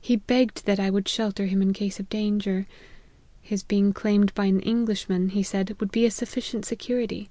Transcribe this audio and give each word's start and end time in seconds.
He 0.00 0.16
begged 0.16 0.64
that 0.64 0.80
I 0.80 0.88
would 0.88 1.06
shelter 1.06 1.44
him 1.44 1.60
in 1.60 1.74
case 1.74 2.00
of 2.00 2.08
danger; 2.08 2.66
his 3.42 3.62
being 3.62 3.92
claimed 3.92 4.32
by 4.32 4.46
an 4.46 4.60
Englishman, 4.60 5.28
he 5.28 5.42
said, 5.42 5.76
would 5.78 5.92
be 5.92 6.06
a 6.06 6.10
sufficient 6.10 6.64
security. 6.64 7.28